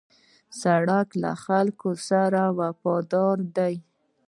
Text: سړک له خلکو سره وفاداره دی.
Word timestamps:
سړک 0.61 1.07
له 1.23 1.31
خلکو 1.45 1.89
سره 2.09 2.41
وفاداره 2.59 3.45
دی. 3.57 3.75